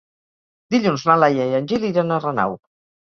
[0.75, 2.57] Dilluns na Laia i en Gil iran a Renau.